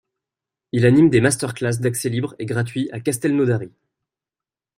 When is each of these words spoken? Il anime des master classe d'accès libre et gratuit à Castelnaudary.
Il 0.71 0.87
anime 0.87 1.11
des 1.11 1.21
master 1.21 1.53
classe 1.53 1.79
d'accès 1.79 2.09
libre 2.09 2.33
et 2.39 2.47
gratuit 2.47 2.89
à 2.91 2.99
Castelnaudary. 2.99 3.71